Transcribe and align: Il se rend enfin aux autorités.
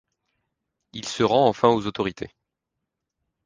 Il 0.93 1.05
se 1.07 1.21
rend 1.21 1.45
enfin 1.47 1.69
aux 1.69 1.85
autorités. 1.85 2.33